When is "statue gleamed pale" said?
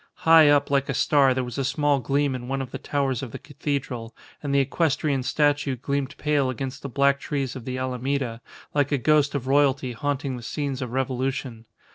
5.21-6.49